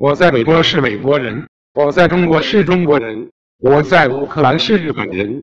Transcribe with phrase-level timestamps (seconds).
[0.00, 1.44] 我在美国是美国人
[1.74, 5.42] 我在中国是中国人我在乌克兰是日本人。